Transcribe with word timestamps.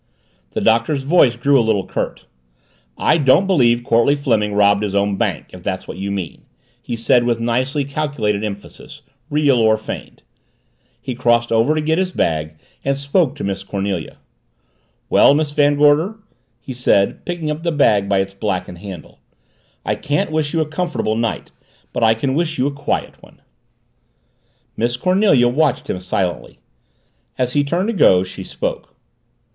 The 0.53 0.61
Doctor's 0.61 1.03
voice 1.03 1.35
grew 1.35 1.59
a 1.59 1.61
little 1.61 1.85
curt. 1.85 2.25
"I 2.97 3.19
don't 3.19 3.45
believe 3.45 3.83
Courtleigh 3.83 4.15
Fleming 4.15 4.55
robbed 4.55 4.81
his 4.81 4.95
own 4.95 5.15
bank, 5.15 5.51
if 5.53 5.61
that's 5.61 5.87
what 5.87 5.99
you 5.99 6.09
mean," 6.09 6.41
he 6.81 6.95
said 6.95 7.23
with 7.23 7.39
nicely 7.39 7.85
calculated 7.85 8.43
emphasis, 8.43 9.03
real 9.29 9.59
or 9.59 9.77
feigned. 9.77 10.23
He 10.99 11.13
crossed 11.13 11.51
over 11.51 11.75
to 11.75 11.81
get 11.81 11.99
his 11.99 12.11
bag 12.11 12.55
and 12.83 12.97
spoke 12.97 13.35
to 13.35 13.43
Miss 13.43 13.63
Cornelia. 13.63 14.17
"Well, 15.07 15.35
Miss 15.35 15.51
Van 15.51 15.75
Gorder," 15.75 16.15
he 16.59 16.73
said, 16.73 17.23
picking 17.23 17.51
up 17.51 17.61
the 17.61 17.71
bag 17.71 18.09
by 18.09 18.21
its 18.21 18.33
blackened 18.33 18.79
handle, 18.79 19.19
"I 19.85 19.93
can't 19.93 20.31
wish 20.31 20.51
you 20.51 20.61
a 20.61 20.65
comfortable 20.67 21.15
night 21.15 21.51
but 21.93 22.03
I 22.03 22.15
can 22.15 22.33
wish 22.33 22.57
you 22.57 22.65
a 22.65 22.71
quiet 22.73 23.21
one." 23.21 23.39
Miss 24.75 24.97
Cornelia 24.97 25.47
watched 25.47 25.91
him 25.91 25.99
silently. 25.99 26.57
As 27.37 27.53
he 27.53 27.63
turned 27.63 27.89
to 27.89 27.93
go, 27.93 28.23
she 28.23 28.43
spoke. 28.43 28.95